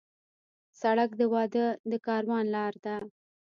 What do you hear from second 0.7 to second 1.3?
سړک د